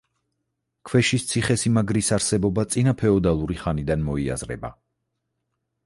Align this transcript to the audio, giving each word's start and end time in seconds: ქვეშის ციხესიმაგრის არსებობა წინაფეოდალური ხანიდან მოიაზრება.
ქვეშის 0.89 1.25
ციხესიმაგრის 1.31 2.09
არსებობა 2.17 2.65
წინაფეოდალური 2.77 3.59
ხანიდან 3.65 4.09
მოიაზრება. 4.11 4.77